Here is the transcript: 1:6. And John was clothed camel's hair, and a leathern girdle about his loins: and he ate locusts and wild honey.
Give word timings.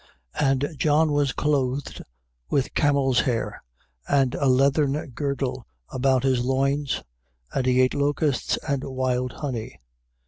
1:6. 0.37 0.47
And 0.65 0.79
John 0.79 1.11
was 1.11 1.31
clothed 1.31 2.01
camel's 2.73 3.19
hair, 3.19 3.61
and 4.07 4.33
a 4.33 4.47
leathern 4.47 4.93
girdle 5.13 5.67
about 5.89 6.23
his 6.23 6.43
loins: 6.43 7.03
and 7.53 7.67
he 7.67 7.81
ate 7.81 7.93
locusts 7.93 8.57
and 8.67 8.83
wild 8.83 9.31
honey. 9.31 9.79